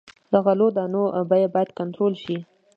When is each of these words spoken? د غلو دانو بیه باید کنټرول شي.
د 0.31 0.33
غلو 0.45 0.67
دانو 0.75 1.03
بیه 1.29 1.49
باید 1.53 1.69
کنټرول 1.79 2.13
شي. 2.23 2.37